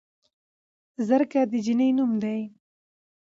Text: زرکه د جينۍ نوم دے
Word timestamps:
زرکه 1.07 1.41
د 1.51 1.53
جينۍ 1.65 1.91
نوم 1.97 2.11
دے 2.23 2.37